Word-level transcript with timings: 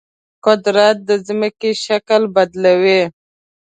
قدرت 0.45 0.97
د 1.09 1.11
ځمکې 1.27 1.71
شکل 1.85 2.21
بدلوي. 2.35 3.01